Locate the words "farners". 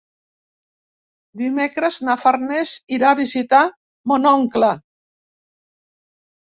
2.23-2.73